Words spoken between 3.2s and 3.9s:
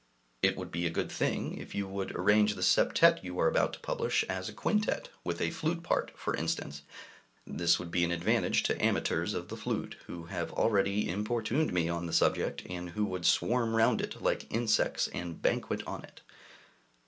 you are about to